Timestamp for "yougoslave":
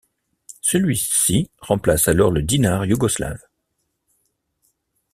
2.87-3.43